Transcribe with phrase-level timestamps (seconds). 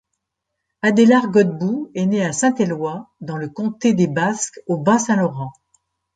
[0.81, 5.53] Adélard Godbout est né à Saint-Éloi, dans le comté des Basques au Bas Saint-Laurent.